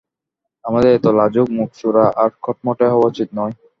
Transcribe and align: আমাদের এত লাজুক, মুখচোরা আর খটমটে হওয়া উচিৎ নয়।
আমাদের 0.65 0.91
এত 0.93 1.05
লাজুক, 1.19 1.47
মুখচোরা 1.57 2.05
আর 2.21 2.29
খটমটে 2.43 2.85
হওয়া 2.91 3.09
উচিৎ 3.11 3.29
নয়। 3.33 3.53